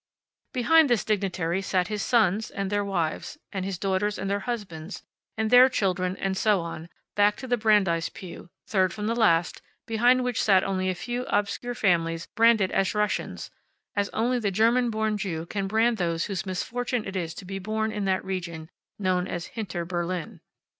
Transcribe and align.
Behind 0.51 0.89
this 0.89 1.05
dignitary 1.05 1.61
sat 1.61 1.87
his 1.87 2.01
sons, 2.01 2.49
and 2.49 2.71
their 2.71 2.83
wives, 2.83 3.37
and 3.53 3.63
his 3.63 3.77
daughters 3.77 4.17
and 4.17 4.27
their 4.27 4.39
husbands, 4.39 5.03
and 5.37 5.51
their 5.51 5.69
children, 5.69 6.17
and 6.17 6.35
so 6.35 6.59
on, 6.61 6.89
back 7.13 7.35
to 7.37 7.45
the 7.45 7.55
Brandeis 7.55 8.09
pew, 8.09 8.49
third 8.65 8.93
from 8.95 9.05
the 9.05 9.15
last, 9.15 9.61
behind 9.85 10.23
which 10.23 10.41
sat 10.41 10.63
only 10.63 10.89
a 10.89 10.95
few 10.95 11.21
obscure 11.27 11.75
families 11.75 12.25
branded 12.35 12.71
as 12.71 12.95
Russians, 12.95 13.51
as 13.95 14.09
only 14.09 14.39
the 14.39 14.49
German 14.49 14.89
born 14.89 15.19
Jew 15.19 15.45
can 15.45 15.67
brand 15.67 15.97
those 15.97 16.25
whose 16.25 16.47
misfortune 16.47 17.05
it 17.05 17.15
is 17.15 17.35
to 17.35 17.45
be 17.45 17.59
born 17.59 17.91
in 17.91 18.05
that 18.05 18.25
region 18.25 18.71
known 18.97 19.27
as 19.27 19.51
hinter 19.53 19.85
Berlin. 19.85 20.41